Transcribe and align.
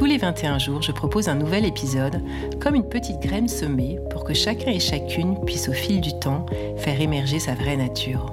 Tous 0.00 0.06
les 0.06 0.16
21 0.16 0.58
jours, 0.58 0.80
je 0.80 0.92
propose 0.92 1.28
un 1.28 1.34
nouvel 1.34 1.66
épisode, 1.66 2.22
comme 2.58 2.74
une 2.74 2.88
petite 2.88 3.20
graine 3.20 3.48
semée 3.48 3.98
pour 4.08 4.24
que 4.24 4.32
chacun 4.32 4.70
et 4.70 4.80
chacune 4.80 5.38
puisse 5.44 5.68
au 5.68 5.74
fil 5.74 6.00
du 6.00 6.18
temps 6.18 6.46
faire 6.78 6.98
émerger 7.02 7.38
sa 7.38 7.54
vraie 7.54 7.76
nature. 7.76 8.32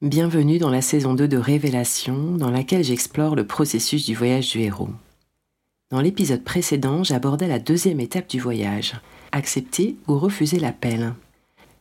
Bienvenue 0.00 0.58
dans 0.58 0.70
la 0.70 0.80
saison 0.80 1.14
2 1.14 1.26
de 1.26 1.38
Révélation, 1.38 2.36
dans 2.36 2.50
laquelle 2.52 2.84
j'explore 2.84 3.34
le 3.34 3.44
processus 3.44 4.06
du 4.06 4.14
voyage 4.14 4.52
du 4.52 4.60
héros. 4.60 4.90
Dans 5.90 6.00
l'épisode 6.00 6.44
précédent, 6.44 7.02
j'abordais 7.02 7.48
la 7.48 7.58
deuxième 7.58 7.98
étape 7.98 8.28
du 8.28 8.38
voyage, 8.38 8.94
accepter 9.32 9.96
ou 10.06 10.20
refuser 10.20 10.60
l'appel. 10.60 11.14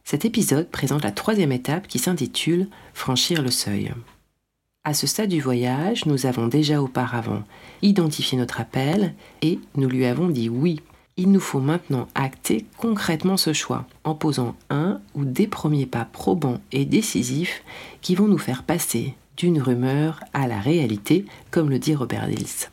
Cet 0.03 0.25
épisode 0.25 0.69
présente 0.69 1.03
la 1.03 1.11
troisième 1.11 1.51
étape 1.51 1.87
qui 1.87 1.99
s'intitule 1.99 2.67
Franchir 2.93 3.41
le 3.41 3.51
seuil. 3.51 3.91
À 4.83 4.93
ce 4.93 5.05
stade 5.05 5.29
du 5.29 5.41
voyage, 5.41 6.05
nous 6.05 6.25
avons 6.25 6.47
déjà 6.47 6.81
auparavant 6.81 7.43
identifié 7.81 8.37
notre 8.37 8.59
appel 8.59 9.13
et 9.41 9.59
nous 9.75 9.87
lui 9.87 10.05
avons 10.05 10.27
dit 10.27 10.49
oui. 10.49 10.81
Il 11.17 11.31
nous 11.31 11.39
faut 11.39 11.59
maintenant 11.59 12.07
acter 12.15 12.65
concrètement 12.77 13.37
ce 13.37 13.53
choix 13.53 13.85
en 14.03 14.15
posant 14.15 14.55
un 14.69 14.99
ou 15.13 15.23
des 15.23 15.45
premiers 15.45 15.85
pas 15.85 16.05
probants 16.05 16.61
et 16.71 16.85
décisifs 16.85 17.63
qui 18.01 18.15
vont 18.15 18.27
nous 18.27 18.39
faire 18.39 18.63
passer 18.63 19.13
d'une 19.37 19.61
rumeur 19.61 20.21
à 20.33 20.47
la 20.47 20.59
réalité, 20.59 21.25
comme 21.51 21.69
le 21.69 21.79
dit 21.79 21.95
Robert 21.95 22.27
Dills. 22.27 22.69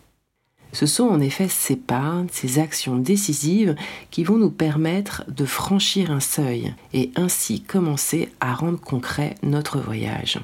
Ce 0.72 0.86
sont 0.86 1.04
en 1.04 1.20
effet 1.20 1.48
ces 1.48 1.76
pas, 1.76 2.24
ces 2.30 2.58
actions 2.58 2.96
décisives 2.96 3.74
qui 4.10 4.24
vont 4.24 4.36
nous 4.36 4.50
permettre 4.50 5.24
de 5.28 5.44
franchir 5.44 6.10
un 6.10 6.20
seuil 6.20 6.74
et 6.92 7.10
ainsi 7.16 7.62
commencer 7.62 8.30
à 8.40 8.54
rendre 8.54 8.80
concret 8.80 9.36
notre 9.42 9.78
voyage. 9.78 10.40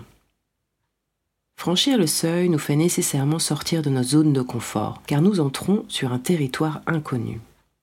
Franchir 1.56 1.98
le 1.98 2.06
seuil 2.06 2.48
nous 2.48 2.58
fait 2.58 2.77
nécessairement 2.77 3.39
sortir 3.39 3.83
de 3.83 3.91
notre 3.91 4.08
zone 4.08 4.33
de 4.33 4.42
confort, 4.42 5.02
car 5.06 5.22
nous 5.22 5.41
entrons 5.41 5.84
sur 5.89 6.12
un 6.12 6.19
territoire 6.19 6.83
inconnu. 6.86 7.41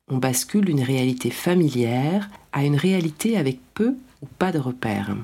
On 0.09 0.17
bascule 0.17 0.66
d'une 0.66 0.84
réalité 0.84 1.30
familière 1.30 2.30
à 2.52 2.66
une 2.66 2.75
réalité 2.75 3.38
avec 3.38 3.59
peu 3.73 3.95
ou 4.22 4.28
pas 4.38 4.52
de 4.52 4.59
repères. 4.59 5.16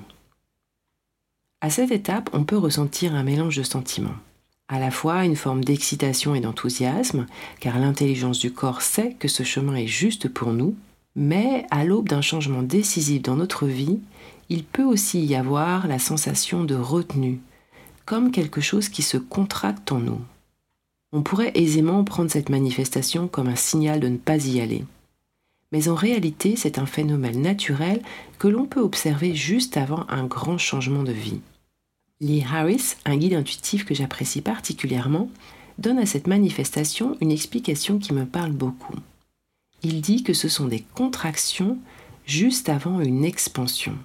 À 1.60 1.70
cette 1.70 1.92
étape, 1.92 2.30
on 2.34 2.45
peut 2.45 2.58
ressentir 2.58 3.16
un 3.16 3.23
mélange 3.23 3.58
de 3.58 3.64
sentiments 3.64 4.16
à 4.70 4.80
la 4.80 4.92
fois 4.92 5.23
une 5.23 5.36
forme 5.36 5.64
d'excitation 5.64 6.36
et 6.36 6.42
d'enthousiasme, 6.42 7.26
car 7.60 7.80
l'intelligence 7.80 8.40
du 8.40 8.52
corps 8.52 8.82
sait 8.82 9.16
que 9.18 9.28
ce 9.28 9.44
chemin 9.44 9.76
est 9.76 9.88
juste 9.88 10.28
pour 10.28 10.52
nous, 10.52 10.76
mais 11.16 11.66
à 11.72 11.84
l'aube 11.84 12.10
d'un 12.10 12.22
changement 12.22 12.62
décisif 12.62 13.22
dans 13.22 13.36
notre 13.36 13.66
vie, 13.66 14.00
il 14.50 14.64
peut 14.64 14.84
aussi 14.84 15.26
y 15.26 15.36
avoir 15.36 15.88
la 15.88 16.00
sensation 16.00 16.64
de 16.64 16.76
retenue, 16.76 17.40
comme 18.06 18.32
quelque 18.32 18.62
chose 18.62 18.90
qui 18.90 19.02
se 19.02 19.18
contracte 19.18 19.92
en 19.92 20.00
nous. 20.00 20.22
On 21.14 21.22
pourrait 21.22 21.54
aisément 21.56 22.04
prendre 22.04 22.30
cette 22.30 22.50
manifestation 22.50 23.28
comme 23.28 23.48
un 23.48 23.56
signal 23.56 24.00
de 24.00 24.10
ne 24.10 24.18
pas 24.18 24.45
y 24.45 24.60
aller. 24.60 24.84
Mais 25.72 25.90
en 25.90 25.95
réalité, 25.95 26.56
c'est 26.56 26.80
un 26.80 26.86
phénomène 26.86 27.42
naturel 27.42 28.02
que 28.40 28.48
l'on 28.48 28.66
peut 28.66 28.82
observer 28.82 29.34
juste 29.34 29.78
avant 29.78 30.06
un 30.10 30.26
grand 30.26 30.58
changement 30.58 31.04
de 31.04 31.11
vie. 31.11 31.42
Lee 32.20 32.44
Harris, 32.52 32.95
un 33.05 33.16
guide 33.16 33.36
intuitif 33.36 33.86
que 33.86 33.94
j'apprécie 33.94 34.42
particulièrement, 34.42 35.30
donne 35.78 36.00
à 36.00 36.08
cette 36.08 36.26
manifestation 36.26 37.16
une 37.22 37.32
explication 37.32 38.00
qui 38.00 38.14
me 38.14 38.26
parle 38.26 38.52
beaucoup. 38.52 38.95
Il 39.83 40.02
dit 40.02 40.23
que 40.23 40.33
ce 40.33 40.50
sont 40.50 40.66
des 40.66 40.80
contractions 40.95 41.78
juste 42.26 42.70
avant 42.70 43.00
une 43.00 43.23
expansion. 43.23 43.95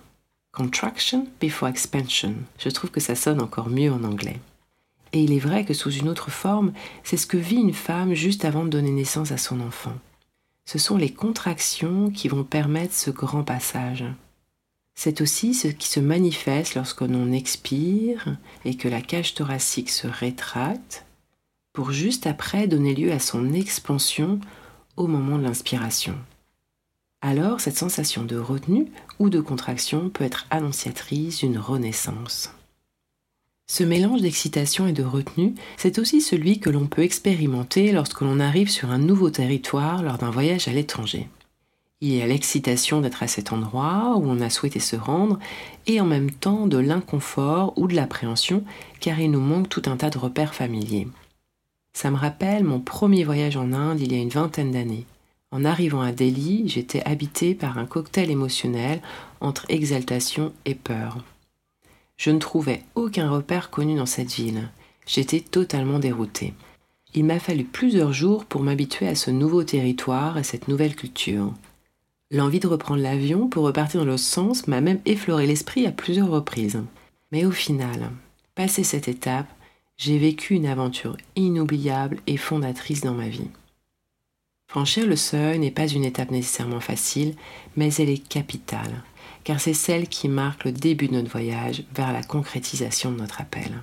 Contraction 0.53 1.27
before 1.41 1.69
expansion. 1.69 2.34
Je 2.59 2.69
trouve 2.69 2.91
que 2.91 3.00
ça 3.00 3.15
sonne 3.15 3.41
encore 3.41 3.71
mieux 3.71 3.91
en 3.91 4.05
anglais. 4.05 4.39
Et 5.15 5.23
il 5.23 5.33
est 5.33 5.39
vrai 5.39 5.65
que 5.65 5.73
sous 5.73 5.91
une 5.91 6.11
autre 6.11 6.31
forme, 6.31 6.73
c'est 7.05 7.17
ce 7.17 7.27
que 7.27 7.39
vit 7.39 7.56
une 7.56 7.73
femme 7.73 8.12
juste 8.12 8.44
avant 8.44 8.65
de 8.65 8.71
donner 8.71 8.91
naissance 8.91 9.33
à 9.33 9.39
son 9.39 9.61
enfant. 9.61 9.94
Ce 10.67 10.79
sont 10.79 10.99
les 10.99 11.12
contractions 11.12 12.11
qui 12.11 12.29
vont 12.29 12.44
permettre 12.44 12.94
ce 12.94 13.11
grand 13.11 13.43
passage. 13.43 14.05
C'est 14.95 15.21
aussi 15.21 15.55
ce 15.55 15.69
qui 15.69 15.89
se 15.89 16.01
manifeste 16.01 16.75
lorsque 16.75 17.01
l'on 17.01 17.33
expire 17.33 18.37
et 18.65 18.77
que 18.77 18.89
la 18.89 19.01
cage 19.01 19.35
thoracique 19.35 19.91
se 19.91 20.07
rétracte 20.07 21.05
pour 21.73 21.93
juste 21.93 22.27
après 22.27 22.67
donner 22.67 22.95
lieu 22.95 23.13
à 23.13 23.19
son 23.19 23.53
expansion 23.53 24.39
au 24.97 25.07
moment 25.07 25.39
de 25.39 25.45
l'inspiration. 25.45 26.15
Alors 27.23 27.61
cette 27.61 27.79
sensation 27.79 28.25
de 28.25 28.37
retenue 28.37 28.87
ou 29.19 29.31
de 29.31 29.41
contraction 29.41 30.11
peut 30.11 30.25
être 30.25 30.47
annonciatrice 30.51 31.39
d'une 31.39 31.59
renaissance. 31.59 32.51
Ce 33.71 33.85
mélange 33.85 34.21
d'excitation 34.21 34.87
et 34.87 34.93
de 34.93 35.05
retenue, 35.05 35.55
c'est 35.79 35.99
aussi 35.99 36.21
celui 36.21 36.61
que 36.61 36.69
l'on 36.69 36.87
peut 36.87 37.03
expérimenter 37.03 37.93
lorsque 37.93 38.21
l'on 38.21 38.41
arrive 38.41 38.69
sur 38.69 38.91
un 38.91 38.99
nouveau 38.99 39.31
territoire 39.31 40.03
lors 40.03 40.19
d'un 40.19 40.31
voyage 40.31 40.69
à 40.69 40.73
l'étranger. 40.73 41.29
Il 42.05 42.13
y 42.13 42.21
a 42.21 42.27
l'excitation 42.27 43.01
d'être 43.01 43.23
à 43.23 43.29
cet 43.29 43.53
endroit 43.53 44.17
où 44.17 44.25
on 44.27 44.41
a 44.41 44.51
souhaité 44.51 44.81
se 44.81 44.97
rendre 44.97 45.39
et 45.87 46.01
en 46.01 46.05
même 46.05 46.33
temps 46.33 46.67
de 46.67 46.77
l'inconfort 46.77 47.75
ou 47.77 47.87
de 47.87 47.95
l'appréhension 47.95 48.65
car 48.99 49.21
il 49.21 49.31
nous 49.31 49.41
manque 49.41 49.69
tout 49.69 49.83
un 49.87 49.97
tas 49.97 50.11
de 50.11 50.19
repères 50.19 50.53
familiers. 50.53 51.07
Ça 51.93 52.11
me 52.11 52.17
rappelle 52.17 52.65
mon 52.65 52.81
premier 52.81 53.23
voyage 53.23 53.57
en 53.57 53.73
Inde 53.73 54.01
il 54.01 54.12
y 54.12 54.17
a 54.17 54.21
une 54.21 54.31
vingtaine 54.31 54.73
d'années. 54.73 55.07
En 55.53 55.65
arrivant 55.65 56.01
à 56.01 56.11
Delhi, 56.11 56.65
j'étais 56.67 57.05
habité 57.05 57.55
par 57.55 57.79
un 57.79 57.87
cocktail 57.87 58.33
émotionnel 58.33 59.01
entre 59.41 59.65
exaltation 59.69 60.53
et 60.65 60.75
peur. 60.75 61.19
Je 62.17 62.33
ne 62.33 62.41
trouvais 62.41 62.83
aucun 62.97 63.31
repère 63.31 63.71
connu 63.71 63.95
dans 63.95 64.07
cette 64.07 64.33
ville. 64.33 64.71
J'étais 65.07 65.39
totalement 65.39 66.01
dérouté. 66.01 66.53
Il 67.15 67.27
m'a 67.27 67.39
fallu 67.39 67.62
plusieurs 67.62 68.12
jours 68.12 68.45
pour 68.45 68.65
m'habituer 68.65 69.07
à 69.07 69.15
ce 69.15 69.31
nouveau 69.31 69.62
territoire 69.62 70.37
et 70.37 70.43
cette 70.43 70.67
nouvelle 70.67 70.97
culture. 70.97 71.53
L'envie 72.34 72.60
de 72.60 72.66
reprendre 72.66 73.03
l'avion 73.03 73.47
pour 73.47 73.65
repartir 73.65 74.00
dans 74.00 74.06
l'autre 74.06 74.22
sens 74.22 74.66
m'a 74.66 74.81
même 74.81 75.00
effleuré 75.04 75.47
l'esprit 75.47 75.87
à 75.87 75.93
plusieurs 75.93 76.31
reprises. 76.31 76.82
Mais 77.31 77.44
au 77.44 77.50
final, 77.50 78.10
passé 78.54 78.84
cette 78.84 79.06
étape, 79.06 79.48
j'ai 79.98 80.16
vécu 80.16 80.54
une 80.54 80.65
aventure 80.65 81.19
inoubliable 81.37 82.20
et 82.26 82.38
fondatrice 82.38 83.03
dans 83.03 83.12
ma 83.12 83.28
vie. 83.28 83.50
Franchir 84.66 85.06
le 85.06 85.16
seuil 85.16 85.59
n'est 85.59 85.70
pas 85.70 85.87
une 85.87 86.06
étape 86.06 86.31
nécessairement 86.31 86.81
facile, 86.81 87.34
mais 87.76 87.93
elle 87.97 88.09
est 88.09 88.26
capitale, 88.26 89.03
car 89.44 89.60
c'est 89.60 89.75
celle 89.75 90.09
qui 90.09 90.28
marque 90.28 90.64
le 90.64 90.72
début 90.72 91.09
de 91.09 91.12
notre 91.12 91.31
voyage 91.31 91.84
vers 91.94 92.14
la 92.14 92.22
concrétisation 92.22 93.12
de 93.12 93.19
notre 93.19 93.43
appel. 93.43 93.82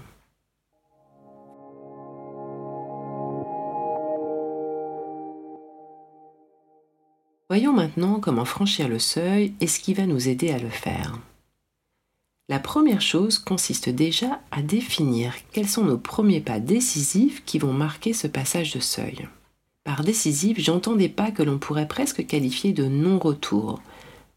Voyons 7.59 7.74
maintenant 7.74 8.22
comment 8.22 8.46
franchir 8.46 8.88
le 8.88 9.00
seuil 9.00 9.52
et 9.59 9.68
ce 9.68 9.81
qui 9.81 9.94
va 9.94 10.06
nous 10.06 10.30
aider 10.30 10.50
à 10.50 10.59
le 10.59 10.70
faire. 10.70 11.20
La 12.47 12.58
première 12.58 13.02
chose 13.02 13.38
consiste 13.38 13.90
déjà 13.90 14.40
à 14.50 14.62
définir 14.62 15.34
quels 15.52 15.68
sont 15.68 15.84
nos 15.84 15.97
premiers 15.97 16.40
pas 16.40 16.62
décisifs 16.62 17.44
qui 17.44 17.59
vont 17.59 17.74
marquer 17.74 18.14
ce 18.14 18.28
passage 18.28 18.74
de 18.74 18.80
seuil. 18.80 19.28
Par 19.84 20.06
décisif, 20.06 20.58
j'entends 20.58 20.96
des 20.96 21.09
pas 21.09 21.32
que 21.32 21.44
l'on 21.44 21.58
pourrait 21.58 21.90
presque 21.90 22.26
qualifier 22.26 22.72
de 22.72 22.85
non-retour, 22.85 23.82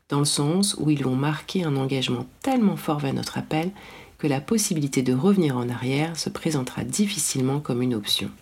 dans 0.09 0.19
le 0.19 0.25
sens 0.25 0.75
où 0.81 0.91
ils 0.91 1.05
vont 1.05 1.15
marquer 1.15 1.63
un 1.63 1.77
engagement 1.77 2.27
tellement 2.43 2.77
fort 2.77 2.99
vers 2.99 3.15
notre 3.15 3.39
appel 3.39 3.71
que 4.19 4.27
la 4.27 4.41
possibilité 4.41 5.03
de 5.03 5.15
revenir 5.15 5.57
en 5.57 5.69
arrière 5.69 6.19
se 6.19 6.29
présentera 6.29 6.83
difficilement 6.83 7.61
comme 7.61 7.83
une 7.83 7.95
option. 7.95 8.33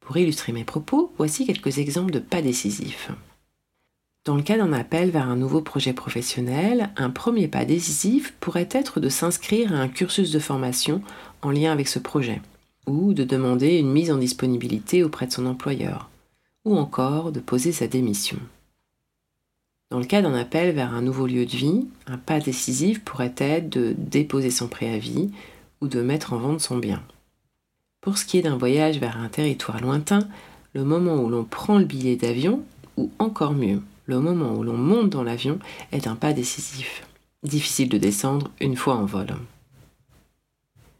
Pour 0.00 0.18
illustrer 0.18 0.52
mes 0.52 0.64
propos, 0.64 1.10
voici 1.16 1.46
quelques 1.46 1.78
exemples 1.78 2.12
de 2.12 2.18
pas 2.18 2.42
décisifs. 2.42 3.10
Dans 4.26 4.36
le 4.36 4.42
cas 4.42 4.58
d'un 4.58 4.74
appel 4.74 5.10
vers 5.10 5.30
un 5.30 5.36
nouveau 5.36 5.62
projet 5.62 5.94
professionnel, 5.94 6.90
un 6.98 7.08
premier 7.08 7.48
pas 7.48 7.64
décisif 7.64 8.34
pourrait 8.38 8.68
être 8.70 9.00
de 9.00 9.08
s'inscrire 9.08 9.72
à 9.72 9.78
un 9.78 9.88
cursus 9.88 10.30
de 10.30 10.38
formation 10.38 11.00
en 11.40 11.50
lien 11.50 11.72
avec 11.72 11.88
ce 11.88 11.98
projet, 11.98 12.42
ou 12.86 13.14
de 13.14 13.24
demander 13.24 13.78
une 13.78 13.90
mise 13.90 14.10
en 14.10 14.18
disponibilité 14.18 15.02
auprès 15.02 15.26
de 15.26 15.32
son 15.32 15.46
employeur, 15.46 16.10
ou 16.66 16.76
encore 16.76 17.32
de 17.32 17.40
poser 17.40 17.72
sa 17.72 17.86
démission. 17.86 18.36
Dans 19.90 19.98
le 19.98 20.04
cas 20.04 20.20
d'un 20.20 20.34
appel 20.34 20.74
vers 20.74 20.92
un 20.92 21.00
nouveau 21.00 21.26
lieu 21.26 21.46
de 21.46 21.56
vie, 21.56 21.86
un 22.06 22.18
pas 22.18 22.40
décisif 22.40 23.02
pourrait 23.02 23.34
être 23.38 23.70
de 23.70 23.94
déposer 23.96 24.50
son 24.50 24.68
préavis 24.68 25.30
ou 25.80 25.88
de 25.88 26.02
mettre 26.02 26.34
en 26.34 26.38
vente 26.38 26.60
son 26.60 26.76
bien. 26.76 27.02
Pour 28.02 28.18
ce 28.18 28.26
qui 28.26 28.36
est 28.36 28.42
d'un 28.42 28.58
voyage 28.58 28.98
vers 28.98 29.16
un 29.16 29.28
territoire 29.28 29.80
lointain, 29.80 30.28
le 30.74 30.84
moment 30.84 31.16
où 31.16 31.30
l'on 31.30 31.44
prend 31.44 31.78
le 31.78 31.86
billet 31.86 32.16
d'avion, 32.16 32.62
ou 32.98 33.10
encore 33.18 33.54
mieux, 33.54 33.80
le 34.10 34.20
moment 34.20 34.54
où 34.54 34.62
l'on 34.62 34.76
monte 34.76 35.08
dans 35.08 35.22
l'avion, 35.22 35.58
est 35.92 36.06
un 36.06 36.16
pas 36.16 36.34
décisif. 36.34 37.06
Difficile 37.42 37.88
de 37.88 37.96
descendre 37.96 38.50
une 38.60 38.76
fois 38.76 38.96
en 38.96 39.06
vol. 39.06 39.28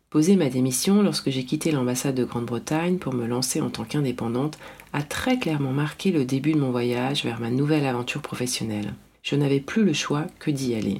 Poser 0.08 0.36
ma 0.36 0.48
démission 0.48 1.02
lorsque 1.02 1.30
j'ai 1.30 1.44
quitté 1.44 1.70
l'ambassade 1.70 2.14
de 2.14 2.24
Grande-Bretagne 2.24 2.98
pour 2.98 3.12
me 3.12 3.26
lancer 3.26 3.60
en 3.60 3.70
tant 3.70 3.84
qu'indépendante 3.84 4.58
a 4.92 5.02
très 5.02 5.38
clairement 5.38 5.72
marqué 5.72 6.10
le 6.10 6.24
début 6.24 6.52
de 6.52 6.58
mon 6.58 6.72
voyage 6.72 7.24
vers 7.24 7.40
ma 7.40 7.50
nouvelle 7.50 7.86
aventure 7.86 8.22
professionnelle. 8.22 8.94
Je 9.22 9.36
n'avais 9.36 9.60
plus 9.60 9.84
le 9.84 9.92
choix 9.92 10.26
que 10.38 10.50
d'y 10.50 10.74
aller. 10.74 10.98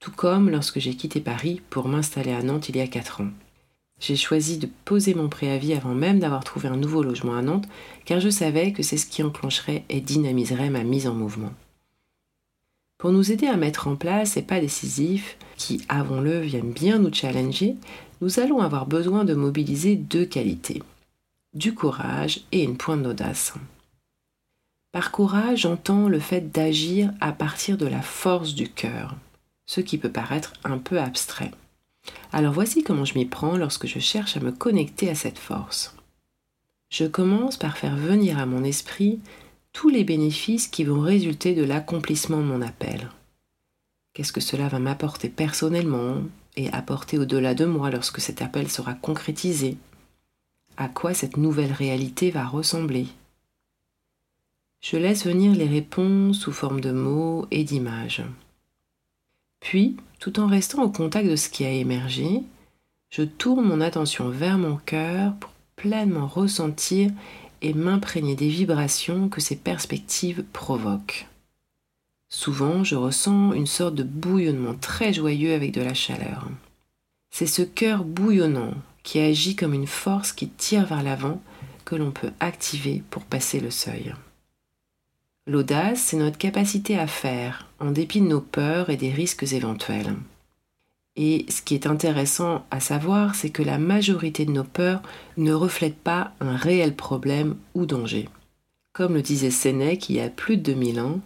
Tout 0.00 0.10
comme 0.10 0.50
lorsque 0.50 0.80
j'ai 0.80 0.94
quitté 0.94 1.20
Paris 1.20 1.62
pour 1.70 1.88
m'installer 1.88 2.32
à 2.32 2.42
Nantes 2.42 2.68
il 2.68 2.76
y 2.76 2.80
a 2.80 2.86
4 2.86 3.22
ans. 3.22 3.30
J'ai 3.98 4.16
choisi 4.16 4.58
de 4.58 4.68
poser 4.84 5.14
mon 5.14 5.28
préavis 5.28 5.72
avant 5.72 5.94
même 5.94 6.18
d'avoir 6.18 6.44
trouvé 6.44 6.68
un 6.68 6.76
nouveau 6.76 7.02
logement 7.02 7.34
à 7.34 7.42
Nantes, 7.42 7.68
car 8.04 8.20
je 8.20 8.28
savais 8.28 8.72
que 8.72 8.82
c'est 8.82 8.98
ce 8.98 9.06
qui 9.06 9.22
enclencherait 9.22 9.84
et 9.88 10.00
dynamiserait 10.00 10.70
ma 10.70 10.84
mise 10.84 11.06
en 11.06 11.14
mouvement. 11.14 11.52
Pour 12.98 13.12
nous 13.12 13.32
aider 13.32 13.46
à 13.46 13.56
mettre 13.56 13.88
en 13.88 13.96
place 13.96 14.32
ces 14.32 14.42
pas 14.42 14.60
décisifs, 14.60 15.36
qui, 15.56 15.82
avons-le, 15.88 16.40
viennent 16.40 16.72
bien 16.72 16.98
nous 16.98 17.12
challenger, 17.12 17.76
nous 18.20 18.40
allons 18.40 18.60
avoir 18.60 18.86
besoin 18.86 19.24
de 19.24 19.34
mobiliser 19.34 19.96
deux 19.96 20.24
qualités 20.24 20.82
du 21.56 21.74
courage 21.74 22.42
et 22.52 22.62
une 22.62 22.76
pointe 22.76 23.02
d'audace. 23.02 23.54
Par 24.92 25.10
courage, 25.10 25.60
j'entends 25.60 26.08
le 26.08 26.20
fait 26.20 26.52
d'agir 26.52 27.12
à 27.20 27.32
partir 27.32 27.78
de 27.78 27.86
la 27.86 28.02
force 28.02 28.54
du 28.54 28.68
cœur, 28.68 29.16
ce 29.64 29.80
qui 29.80 29.96
peut 29.96 30.12
paraître 30.12 30.52
un 30.64 30.78
peu 30.78 31.00
abstrait. 31.00 31.50
Alors 32.32 32.52
voici 32.52 32.82
comment 32.82 33.04
je 33.04 33.14
m'y 33.14 33.24
prends 33.24 33.56
lorsque 33.56 33.86
je 33.86 33.98
cherche 33.98 34.36
à 34.36 34.40
me 34.40 34.52
connecter 34.52 35.08
à 35.10 35.14
cette 35.14 35.38
force. 35.38 35.94
Je 36.90 37.04
commence 37.04 37.56
par 37.56 37.78
faire 37.78 37.96
venir 37.96 38.38
à 38.38 38.46
mon 38.46 38.62
esprit 38.62 39.20
tous 39.72 39.88
les 39.88 40.04
bénéfices 40.04 40.68
qui 40.68 40.84
vont 40.84 41.00
résulter 41.00 41.54
de 41.54 41.64
l'accomplissement 41.64 42.38
de 42.38 42.44
mon 42.44 42.62
appel. 42.62 43.10
Qu'est-ce 44.14 44.32
que 44.32 44.40
cela 44.40 44.68
va 44.68 44.78
m'apporter 44.78 45.28
personnellement 45.28 46.22
et 46.56 46.72
apporter 46.72 47.18
au-delà 47.18 47.54
de 47.54 47.66
moi 47.66 47.90
lorsque 47.90 48.20
cet 48.20 48.40
appel 48.40 48.70
sera 48.70 48.94
concrétisé? 48.94 49.76
À 50.78 50.88
quoi 50.88 51.12
cette 51.12 51.36
nouvelle 51.36 51.72
réalité 51.72 52.30
va 52.30 52.46
ressembler? 52.46 53.06
Je 54.80 54.96
laisse 54.96 55.26
venir 55.26 55.52
les 55.54 55.66
réponses 55.66 56.38
sous 56.38 56.52
forme 56.52 56.80
de 56.80 56.92
mots 56.92 57.46
et 57.50 57.64
d'images. 57.64 58.22
Puis, 59.66 59.96
tout 60.20 60.38
en 60.38 60.46
restant 60.46 60.84
au 60.84 60.90
contact 60.90 61.28
de 61.28 61.34
ce 61.34 61.48
qui 61.48 61.64
a 61.64 61.70
émergé, 61.70 62.44
je 63.10 63.22
tourne 63.22 63.66
mon 63.66 63.80
attention 63.80 64.28
vers 64.28 64.58
mon 64.58 64.76
cœur 64.76 65.34
pour 65.40 65.50
pleinement 65.74 66.28
ressentir 66.28 67.10
et 67.62 67.74
m'imprégner 67.74 68.36
des 68.36 68.48
vibrations 68.48 69.28
que 69.28 69.40
ces 69.40 69.56
perspectives 69.56 70.44
provoquent. 70.52 71.26
Souvent, 72.28 72.84
je 72.84 72.94
ressens 72.94 73.54
une 73.54 73.66
sorte 73.66 73.96
de 73.96 74.04
bouillonnement 74.04 74.76
très 74.80 75.12
joyeux 75.12 75.52
avec 75.52 75.72
de 75.72 75.82
la 75.82 75.94
chaleur. 75.94 76.48
C'est 77.32 77.46
ce 77.46 77.62
cœur 77.62 78.04
bouillonnant 78.04 78.74
qui 79.02 79.18
agit 79.18 79.56
comme 79.56 79.74
une 79.74 79.88
force 79.88 80.30
qui 80.30 80.48
tire 80.48 80.86
vers 80.86 81.02
l'avant 81.02 81.42
que 81.84 81.96
l'on 81.96 82.12
peut 82.12 82.30
activer 82.38 83.02
pour 83.10 83.24
passer 83.24 83.58
le 83.58 83.72
seuil. 83.72 84.14
L'audace, 85.48 86.00
c'est 86.00 86.16
notre 86.16 86.38
capacité 86.38 86.98
à 86.98 87.06
faire, 87.06 87.68
en 87.78 87.92
dépit 87.92 88.20
de 88.20 88.26
nos 88.26 88.40
peurs 88.40 88.90
et 88.90 88.96
des 88.96 89.12
risques 89.12 89.52
éventuels. 89.52 90.16
Et 91.14 91.46
ce 91.48 91.62
qui 91.62 91.74
est 91.74 91.86
intéressant 91.86 92.66
à 92.72 92.80
savoir, 92.80 93.36
c'est 93.36 93.50
que 93.50 93.62
la 93.62 93.78
majorité 93.78 94.44
de 94.44 94.50
nos 94.50 94.64
peurs 94.64 95.02
ne 95.36 95.52
reflètent 95.52 95.94
pas 95.96 96.32
un 96.40 96.56
réel 96.56 96.96
problème 96.96 97.56
ou 97.74 97.86
danger. 97.86 98.28
Comme 98.92 99.14
le 99.14 99.22
disait 99.22 99.50
Sénèque 99.50 100.08
il 100.08 100.16
y 100.16 100.20
a 100.20 100.28
plus 100.28 100.56
de 100.56 100.62
2000 100.62 101.00
ans, 101.00 101.20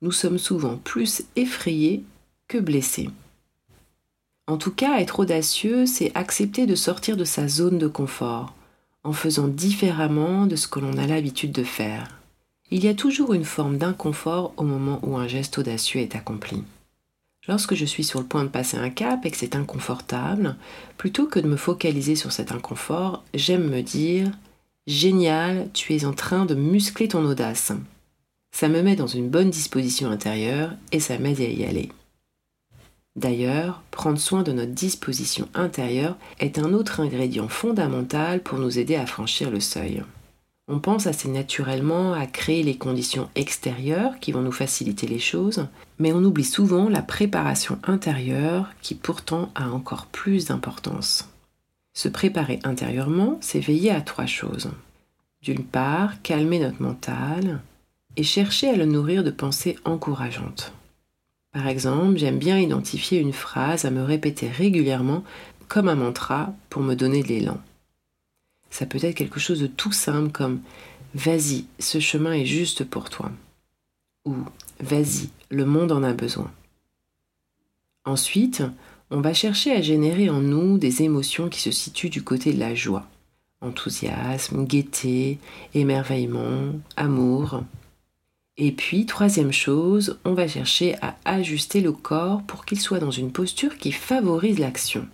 nous 0.00 0.12
sommes 0.12 0.38
souvent 0.38 0.76
plus 0.76 1.24
effrayés 1.36 2.04
que 2.48 2.58
blessés. 2.58 3.10
En 4.46 4.56
tout 4.56 4.72
cas, 4.72 4.98
être 4.98 5.20
audacieux, 5.20 5.84
c'est 5.84 6.10
accepter 6.14 6.64
de 6.64 6.74
sortir 6.74 7.18
de 7.18 7.24
sa 7.24 7.48
zone 7.48 7.76
de 7.76 7.86
confort, 7.86 8.54
en 9.04 9.12
faisant 9.12 9.46
différemment 9.46 10.46
de 10.46 10.56
ce 10.56 10.68
que 10.68 10.80
l'on 10.80 10.96
a 10.96 11.06
l'habitude 11.06 11.52
de 11.52 11.64
faire. 11.64 12.17
Il 12.70 12.84
y 12.84 12.88
a 12.88 12.94
toujours 12.94 13.32
une 13.32 13.44
forme 13.44 13.78
d'inconfort 13.78 14.52
au 14.58 14.62
moment 14.62 15.00
où 15.02 15.16
un 15.16 15.26
geste 15.26 15.56
audacieux 15.56 16.00
est 16.00 16.14
accompli. 16.14 16.62
Lorsque 17.46 17.74
je 17.74 17.86
suis 17.86 18.04
sur 18.04 18.20
le 18.20 18.26
point 18.26 18.44
de 18.44 18.50
passer 18.50 18.76
un 18.76 18.90
cap 18.90 19.24
et 19.24 19.30
que 19.30 19.38
c'est 19.38 19.56
inconfortable, 19.56 20.54
plutôt 20.98 21.26
que 21.26 21.40
de 21.40 21.48
me 21.48 21.56
focaliser 21.56 22.14
sur 22.14 22.30
cet 22.30 22.52
inconfort, 22.52 23.24
j'aime 23.32 23.70
me 23.70 23.80
dire 23.80 24.30
Génial, 24.86 25.70
tu 25.72 25.94
es 25.94 26.04
en 26.04 26.12
train 26.12 26.44
de 26.44 26.54
muscler 26.54 27.08
ton 27.08 27.24
audace. 27.24 27.72
Ça 28.52 28.68
me 28.68 28.82
met 28.82 28.96
dans 28.96 29.06
une 29.06 29.30
bonne 29.30 29.50
disposition 29.50 30.10
intérieure 30.10 30.72
et 30.92 31.00
ça 31.00 31.18
m'aide 31.18 31.40
à 31.40 31.44
y 31.44 31.64
aller. 31.64 31.90
D'ailleurs, 33.16 33.82
prendre 33.90 34.18
soin 34.18 34.42
de 34.42 34.52
notre 34.52 34.72
disposition 34.72 35.48
intérieure 35.54 36.16
est 36.38 36.58
un 36.58 36.74
autre 36.74 37.00
ingrédient 37.00 37.48
fondamental 37.48 38.42
pour 38.42 38.58
nous 38.58 38.78
aider 38.78 38.96
à 38.96 39.06
franchir 39.06 39.50
le 39.50 39.60
seuil. 39.60 40.02
On 40.70 40.80
pense 40.80 41.06
assez 41.06 41.28
naturellement 41.28 42.12
à 42.12 42.26
créer 42.26 42.62
les 42.62 42.76
conditions 42.76 43.30
extérieures 43.34 44.20
qui 44.20 44.32
vont 44.32 44.42
nous 44.42 44.52
faciliter 44.52 45.06
les 45.06 45.18
choses, 45.18 45.66
mais 45.98 46.12
on 46.12 46.22
oublie 46.22 46.44
souvent 46.44 46.90
la 46.90 47.00
préparation 47.00 47.78
intérieure 47.84 48.68
qui 48.82 48.94
pourtant 48.94 49.50
a 49.54 49.70
encore 49.70 50.06
plus 50.06 50.46
d'importance. 50.46 51.30
Se 51.94 52.08
préparer 52.08 52.60
intérieurement, 52.64 53.38
c'est 53.40 53.60
veiller 53.60 53.90
à 53.90 54.02
trois 54.02 54.26
choses. 54.26 54.70
D'une 55.40 55.64
part, 55.64 56.20
calmer 56.22 56.58
notre 56.58 56.82
mental 56.82 57.60
et 58.16 58.22
chercher 58.22 58.68
à 58.68 58.76
le 58.76 58.84
nourrir 58.84 59.24
de 59.24 59.30
pensées 59.30 59.78
encourageantes. 59.86 60.74
Par 61.52 61.66
exemple, 61.66 62.18
j'aime 62.18 62.38
bien 62.38 62.58
identifier 62.58 63.20
une 63.20 63.32
phrase 63.32 63.86
à 63.86 63.90
me 63.90 64.02
répéter 64.02 64.48
régulièrement 64.48 65.24
comme 65.66 65.88
un 65.88 65.94
mantra 65.94 66.52
pour 66.68 66.82
me 66.82 66.94
donner 66.94 67.22
de 67.22 67.28
l'élan. 67.28 67.58
Ça 68.70 68.86
peut 68.86 68.98
être 69.02 69.16
quelque 69.16 69.40
chose 69.40 69.60
de 69.60 69.66
tout 69.66 69.92
simple 69.92 70.30
comme 70.30 70.60
Vas-y, 71.14 71.64
ce 71.78 72.00
chemin 72.00 72.32
est 72.32 72.46
juste 72.46 72.84
pour 72.84 73.10
toi. 73.10 73.30
Ou 74.24 74.34
Vas-y, 74.80 75.30
le 75.50 75.64
monde 75.64 75.92
en 75.92 76.02
a 76.02 76.12
besoin. 76.12 76.50
Ensuite, 78.04 78.62
on 79.10 79.20
va 79.20 79.34
chercher 79.34 79.72
à 79.72 79.80
générer 79.80 80.28
en 80.28 80.40
nous 80.40 80.78
des 80.78 81.02
émotions 81.02 81.48
qui 81.48 81.60
se 81.60 81.70
situent 81.70 82.10
du 82.10 82.22
côté 82.22 82.52
de 82.52 82.60
la 82.60 82.74
joie. 82.74 83.06
Enthousiasme, 83.60 84.64
gaieté, 84.64 85.38
émerveillement, 85.74 86.72
amour. 86.96 87.62
Et 88.56 88.72
puis, 88.72 89.06
troisième 89.06 89.52
chose, 89.52 90.18
on 90.24 90.34
va 90.34 90.46
chercher 90.46 90.96
à 91.00 91.16
ajuster 91.24 91.80
le 91.80 91.92
corps 91.92 92.42
pour 92.42 92.64
qu'il 92.64 92.80
soit 92.80 92.98
dans 92.98 93.10
une 93.10 93.32
posture 93.32 93.78
qui 93.78 93.92
favorise 93.92 94.58
l'action. 94.58 95.08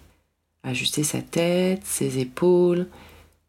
Ajuster 0.62 1.05
sa 1.05 1.21
tête, 1.21 1.83
ses 1.85 2.19
épaules, 2.19 2.87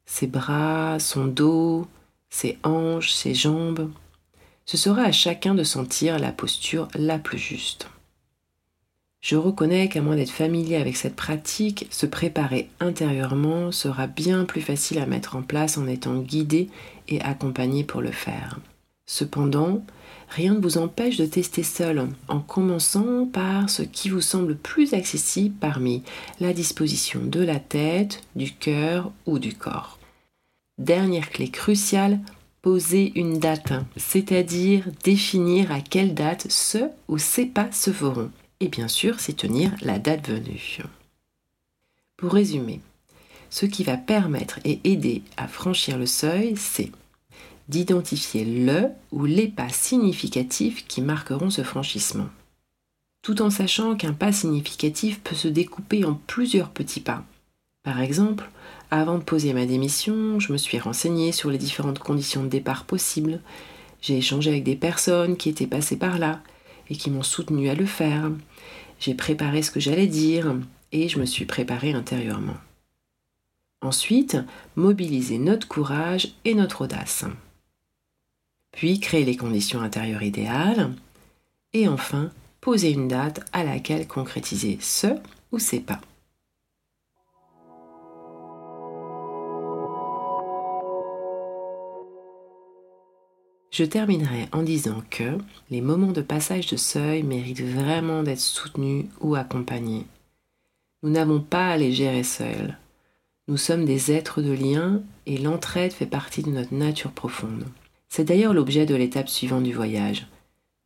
ses 0.05 0.27
bras, 0.27 0.99
son 0.99 1.25
dos, 1.25 1.87
ses 2.29 2.57
hanches, 2.63 3.11
ses 3.11 3.33
jambes. 3.33 3.91
Ce 4.65 4.77
sera 4.77 5.03
à 5.03 5.11
chacun 5.11 5.55
de 5.55 5.63
sentir 5.63 6.19
la 6.19 6.31
posture 6.31 6.87
la 6.95 7.19
plus 7.19 7.37
juste. 7.37 7.87
Je 9.21 9.35
reconnais 9.35 9.89
qu'à 9.89 10.01
moins 10.01 10.15
d'être 10.15 10.29
familier 10.29 10.75
avec 10.75 10.95
cette 10.97 11.15
pratique, 11.15 11.87
se 11.89 12.05
préparer 12.05 12.69
intérieurement 12.79 13.71
sera 13.71 14.05
bien 14.05 14.45
plus 14.45 14.61
facile 14.61 14.99
à 14.99 15.07
mettre 15.07 15.35
en 15.35 15.41
place 15.41 15.79
en 15.79 15.87
étant 15.87 16.19
guidé 16.19 16.69
et 17.07 17.19
accompagné 17.21 17.83
pour 17.83 18.01
le 18.01 18.11
faire. 18.11 18.59
Cependant, 19.07 19.83
rien 20.29 20.53
ne 20.53 20.59
vous 20.59 20.77
empêche 20.77 21.17
de 21.17 21.25
tester 21.25 21.63
seul, 21.63 22.07
en 22.27 22.39
commençant 22.39 23.25
par 23.25 23.69
ce 23.69 23.83
qui 23.83 24.09
vous 24.09 24.21
semble 24.21 24.55
plus 24.55 24.93
accessible 24.93 25.55
parmi 25.59 26.03
la 26.39 26.53
disposition 26.53 27.21
de 27.23 27.41
la 27.41 27.59
tête, 27.59 28.23
du 28.35 28.51
cœur 28.51 29.11
ou 29.25 29.39
du 29.39 29.53
corps. 29.53 29.99
Dernière 30.77 31.29
clé 31.29 31.49
cruciale, 31.49 32.19
poser 32.61 33.11
une 33.15 33.39
date, 33.39 33.73
c'est-à-dire 33.95 34.85
définir 35.03 35.71
à 35.71 35.81
quelle 35.81 36.13
date 36.13 36.47
ce 36.49 36.89
ou 37.07 37.17
ces 37.17 37.45
pas 37.45 37.71
se 37.71 37.91
feront, 37.91 38.31
et 38.59 38.67
bien 38.67 38.87
sûr 38.87 39.19
s'y 39.19 39.35
tenir 39.35 39.71
la 39.81 39.99
date 39.99 40.27
venue. 40.27 40.79
Pour 42.17 42.33
résumer, 42.33 42.81
ce 43.49 43.65
qui 43.65 43.83
va 43.83 43.97
permettre 43.97 44.59
et 44.65 44.79
aider 44.83 45.21
à 45.37 45.47
franchir 45.47 45.97
le 45.97 46.05
seuil, 46.05 46.55
c'est 46.57 46.91
d'identifier 47.69 48.45
le 48.45 48.89
ou 49.11 49.25
les 49.25 49.47
pas 49.47 49.69
significatifs 49.69 50.85
qui 50.87 51.01
marqueront 51.01 51.49
ce 51.49 51.63
franchissement. 51.63 52.27
Tout 53.21 53.41
en 53.41 53.49
sachant 53.49 53.95
qu'un 53.95 54.13
pas 54.13 54.31
significatif 54.31 55.19
peut 55.21 55.35
se 55.35 55.47
découper 55.47 56.05
en 56.05 56.13
plusieurs 56.27 56.69
petits 56.69 56.99
pas. 56.99 57.23
Par 57.81 58.01
exemple, 58.01 58.49
avant 58.91 59.17
de 59.17 59.23
poser 59.23 59.53
ma 59.53 59.65
démission, 59.65 60.39
je 60.39 60.53
me 60.53 60.57
suis 60.57 60.79
renseignée 60.79 61.31
sur 61.31 61.49
les 61.49 61.57
différentes 61.57 61.99
conditions 61.99 62.43
de 62.43 62.49
départ 62.49 62.85
possibles. 62.85 63.41
J'ai 64.01 64.17
échangé 64.17 64.51
avec 64.51 64.63
des 64.63 64.75
personnes 64.75 65.37
qui 65.37 65.49
étaient 65.49 65.65
passées 65.65 65.97
par 65.97 66.19
là 66.19 66.41
et 66.89 66.95
qui 66.95 67.09
m'ont 67.09 67.23
soutenu 67.23 67.69
à 67.69 67.75
le 67.75 67.85
faire. 67.85 68.31
J'ai 68.99 69.15
préparé 69.15 69.63
ce 69.63 69.71
que 69.71 69.79
j'allais 69.79 70.07
dire 70.07 70.55
et 70.91 71.09
je 71.09 71.19
me 71.19 71.25
suis 71.25 71.45
préparée 71.45 71.93
intérieurement. 71.93 72.57
Ensuite, 73.81 74.37
mobiliser 74.75 75.37
notre 75.37 75.67
courage 75.67 76.29
et 76.43 76.53
notre 76.53 76.85
audace. 76.85 77.25
Puis 78.75 78.99
créer 78.99 79.25
les 79.25 79.37
conditions 79.37 79.81
intérieures 79.81 80.23
idéales, 80.23 80.93
et 81.73 81.87
enfin 81.87 82.29
poser 82.61 82.91
une 82.91 83.07
date 83.07 83.45
à 83.53 83.63
laquelle 83.63 84.07
concrétiser 84.07 84.77
ce 84.81 85.07
ou 85.51 85.59
ces 85.59 85.79
pas. 85.79 86.01
Je 93.71 93.83
terminerai 93.83 94.47
en 94.53 94.63
disant 94.63 95.03
que 95.09 95.37
les 95.69 95.81
moments 95.81 96.13
de 96.13 96.21
passage 96.21 96.67
de 96.67 96.77
seuil 96.77 97.23
méritent 97.23 97.61
vraiment 97.61 98.23
d'être 98.23 98.39
soutenus 98.39 99.07
ou 99.19 99.35
accompagnés. 99.35 100.05
Nous 101.03 101.09
n'avons 101.09 101.41
pas 101.41 101.67
à 101.71 101.77
les 101.77 101.91
gérer 101.91 102.23
seuls. 102.23 102.77
Nous 103.49 103.57
sommes 103.57 103.83
des 103.83 104.13
êtres 104.13 104.41
de 104.41 104.53
lien 104.53 105.01
et 105.25 105.37
l'entraide 105.37 105.91
fait 105.91 106.05
partie 106.05 106.41
de 106.41 106.51
notre 106.51 106.73
nature 106.73 107.11
profonde. 107.11 107.65
C'est 108.15 108.23
d'ailleurs 108.23 108.53
l'objet 108.53 108.85
de 108.85 108.95
l'étape 108.95 109.27
suivante 109.27 109.63
du 109.63 109.73
voyage. 109.73 110.25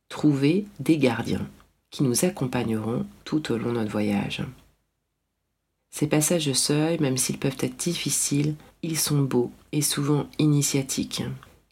Trouver 0.08 0.66
des 0.80 0.98
gardiens 0.98 1.46
qui 1.92 2.02
nous 2.02 2.24
accompagneront 2.24 3.06
tout 3.24 3.52
au 3.52 3.56
long 3.56 3.68
de 3.68 3.78
notre 3.78 3.92
voyage. 3.92 4.42
Ces 5.92 6.08
passages 6.08 6.46
de 6.46 6.52
seuil, 6.52 6.98
même 6.98 7.16
s'ils 7.16 7.38
peuvent 7.38 7.56
être 7.60 7.76
difficiles, 7.76 8.56
ils 8.82 8.98
sont 8.98 9.22
beaux 9.22 9.52
et 9.70 9.80
souvent 9.80 10.26
initiatiques. 10.40 11.22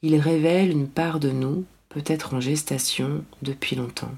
Il 0.02 0.14
révèle 0.20 0.70
une 0.70 0.86
part 0.86 1.18
de 1.18 1.30
nous, 1.30 1.64
peut-être 1.88 2.34
en 2.34 2.40
gestation 2.40 3.24
depuis 3.42 3.74
longtemps. 3.74 4.14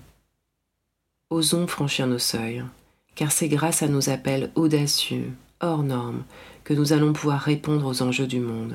Osons 1.30 1.66
franchir 1.66 2.06
nos 2.06 2.18
seuils, 2.18 2.62
car 3.14 3.32
c'est 3.32 3.48
grâce 3.48 3.82
à 3.82 3.88
nos 3.88 4.10
appels 4.10 4.52
audacieux, 4.56 5.32
hors 5.60 5.84
normes, 5.84 6.24
que 6.64 6.74
nous 6.74 6.92
allons 6.92 7.14
pouvoir 7.14 7.40
répondre 7.40 7.86
aux 7.86 8.02
enjeux 8.02 8.26
du 8.26 8.40
monde. 8.40 8.74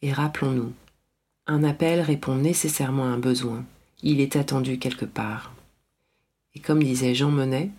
Et 0.00 0.10
rappelons-nous, 0.10 0.72
un 1.46 1.64
appel 1.64 2.00
répond 2.00 2.36
nécessairement 2.36 3.04
à 3.04 3.08
un 3.08 3.18
besoin, 3.18 3.64
il 4.02 4.20
est 4.20 4.36
attendu 4.36 4.78
quelque 4.78 5.04
part. 5.04 5.52
Et 6.54 6.60
comme 6.60 6.82
disait 6.82 7.14
Jean 7.14 7.30
Monnet, 7.30 7.70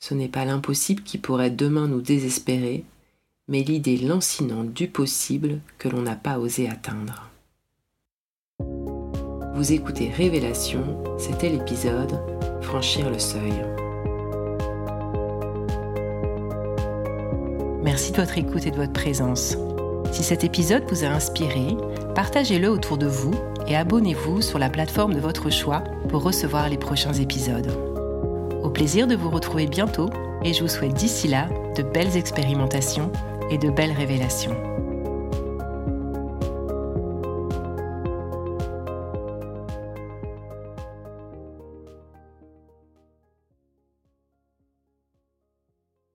ce 0.00 0.14
n'est 0.14 0.28
pas 0.28 0.44
l'impossible 0.44 1.02
qui 1.02 1.18
pourrait 1.18 1.50
demain 1.50 1.86
nous 1.86 2.00
désespérer, 2.00 2.84
mais 3.46 3.62
l'idée 3.62 3.98
lancinante 3.98 4.72
du 4.72 4.88
possible 4.88 5.60
que 5.78 5.88
l'on 5.88 6.02
n'a 6.02 6.16
pas 6.16 6.38
osé 6.38 6.68
atteindre. 6.68 7.30
Vous 9.54 9.72
écoutez 9.72 10.08
Révélation, 10.10 11.04
c'était 11.18 11.50
l'épisode 11.50 12.20
Franchir 12.62 13.10
le 13.10 13.18
seuil. 13.18 13.52
Merci 17.82 18.10
de 18.12 18.16
votre 18.16 18.38
écoute 18.38 18.66
et 18.66 18.70
de 18.70 18.76
votre 18.76 18.92
présence. 18.92 19.56
Si 20.10 20.24
cet 20.24 20.42
épisode 20.42 20.84
vous 20.88 21.04
a 21.04 21.08
inspiré, 21.08 21.76
partagez-le 22.14 22.68
autour 22.68 22.96
de 22.96 23.06
vous 23.06 23.34
et 23.66 23.76
abonnez-vous 23.76 24.40
sur 24.40 24.58
la 24.58 24.70
plateforme 24.70 25.14
de 25.14 25.20
votre 25.20 25.50
choix 25.50 25.82
pour 26.08 26.22
recevoir 26.22 26.68
les 26.68 26.78
prochains 26.78 27.12
épisodes. 27.12 27.72
Au 28.62 28.70
plaisir 28.70 29.06
de 29.06 29.16
vous 29.16 29.30
retrouver 29.30 29.66
bientôt 29.66 30.10
et 30.44 30.52
je 30.52 30.62
vous 30.62 30.68
souhaite 30.68 30.94
d'ici 30.94 31.28
là 31.28 31.48
de 31.76 31.82
belles 31.82 32.16
expérimentations 32.16 33.10
et 33.50 33.58
de 33.58 33.70
belles 33.70 33.92
révélations. 33.92 34.73